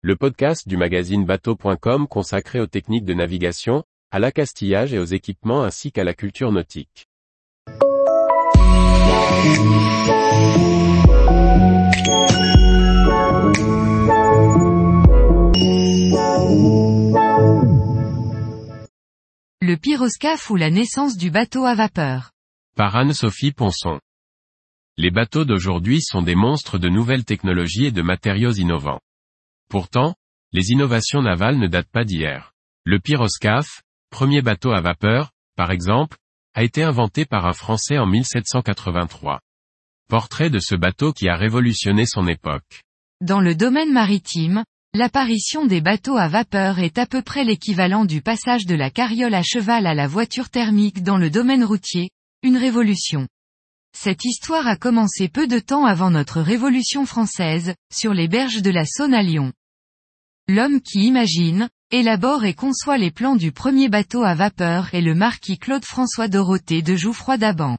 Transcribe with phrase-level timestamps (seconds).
[0.00, 5.64] le podcast du magazine bateau.com consacré aux techniques de navigation, à l'accastillage et aux équipements
[5.64, 7.08] ainsi qu'à la culture nautique.
[19.60, 22.30] Le pyroscaphe ou la naissance du bateau à vapeur.
[22.76, 23.98] Par Anne-Sophie Ponson.
[24.96, 29.00] Les bateaux d'aujourd'hui sont des monstres de nouvelles technologies et de matériaux innovants.
[29.68, 30.14] Pourtant,
[30.52, 32.54] les innovations navales ne datent pas d'hier.
[32.84, 36.16] Le pyroscaphe, premier bateau à vapeur, par exemple,
[36.54, 39.40] a été inventé par un Français en 1783.
[40.08, 42.82] Portrait de ce bateau qui a révolutionné son époque.
[43.20, 48.22] Dans le domaine maritime, l'apparition des bateaux à vapeur est à peu près l'équivalent du
[48.22, 52.10] passage de la carriole à cheval à la voiture thermique dans le domaine routier,
[52.42, 53.28] une révolution.
[53.96, 58.70] Cette histoire a commencé peu de temps avant notre Révolution française, sur les berges de
[58.70, 59.52] la Saône à Lyon.
[60.50, 65.14] L'homme qui imagine, élabore et conçoit les plans du premier bateau à vapeur est le
[65.14, 67.76] marquis Claude-François Dorothée de Jouffroy d'Aban.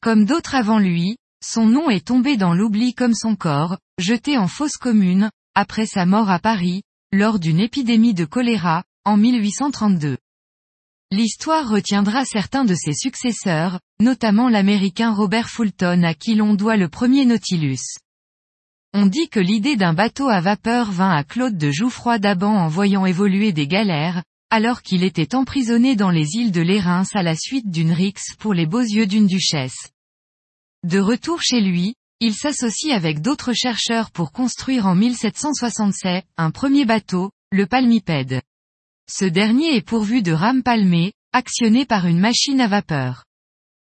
[0.00, 4.48] Comme d'autres avant lui, son nom est tombé dans l'oubli comme son corps, jeté en
[4.48, 10.18] fosse commune, après sa mort à Paris, lors d'une épidémie de choléra, en 1832.
[11.12, 16.88] L'histoire retiendra certains de ses successeurs, notamment l'américain Robert Fulton à qui l'on doit le
[16.88, 17.96] premier Nautilus.
[18.94, 22.68] On dit que l'idée d'un bateau à vapeur vint à Claude de Jouffroy d'Aban en
[22.68, 27.34] voyant évoluer des galères, alors qu'il était emprisonné dans les îles de l'Érins à la
[27.34, 29.88] suite d'une rixe pour les beaux yeux d'une duchesse.
[30.84, 36.84] De retour chez lui, il s'associe avec d'autres chercheurs pour construire en 1767 un premier
[36.84, 38.42] bateau, le palmipède.
[39.10, 43.24] Ce dernier est pourvu de rames palmées, actionnées par une machine à vapeur.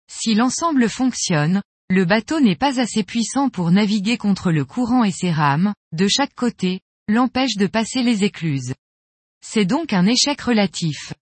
[0.09, 5.11] Si l'ensemble fonctionne, le bateau n'est pas assez puissant pour naviguer contre le courant et
[5.11, 8.75] ses rames, de chaque côté, l'empêche de passer les écluses.
[9.45, 11.15] C'est donc un échec relatif.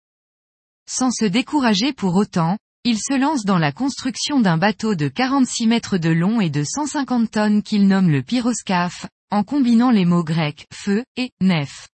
[0.87, 5.67] Sans se décourager pour autant, il se lance dans la construction d'un bateau de 46
[5.67, 10.25] mètres de long et de 150 tonnes qu'il nomme le pyroscaphe, en combinant les mots
[10.25, 11.89] grecs feu et nef.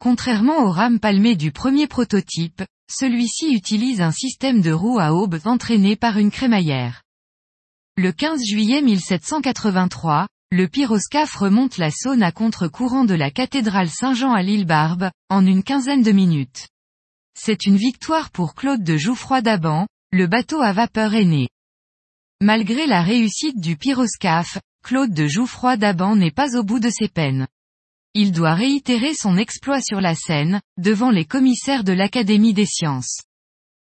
[0.00, 5.38] Contrairement aux rames palmées du premier prototype, celui-ci utilise un système de roues à aubes
[5.44, 7.02] entraîné par une crémaillère.
[8.02, 14.32] Le 15 juillet 1783, le pyroscaphe remonte la Saône à contre-courant de la cathédrale Saint-Jean
[14.32, 16.68] à l'île Barbe, en une quinzaine de minutes.
[17.38, 21.50] C'est une victoire pour Claude de Jouffroy d'Aban, le bateau à vapeur est né.
[22.40, 27.08] Malgré la réussite du pyroscaphe, Claude de Jouffroy d'Aban n'est pas au bout de ses
[27.08, 27.48] peines.
[28.14, 33.20] Il doit réitérer son exploit sur la Seine, devant les commissaires de l'Académie des sciences.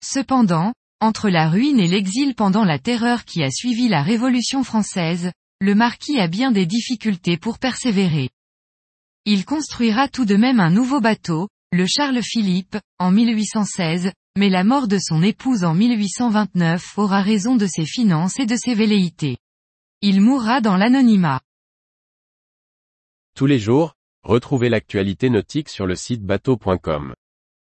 [0.04, 5.32] Cependant, entre la ruine et l'exil pendant la terreur qui a suivi la Révolution française,
[5.60, 8.30] le marquis a bien des difficultés pour persévérer.
[9.24, 14.62] Il construira tout de même un nouveau bateau, le Charles Philippe, en 1816, mais la
[14.62, 19.38] mort de son épouse en 1829 aura raison de ses finances et de ses velléités.
[20.02, 21.40] Il mourra dans l'anonymat.
[23.34, 27.14] Tous les jours, retrouvez l'actualité nautique sur le site bateau.com.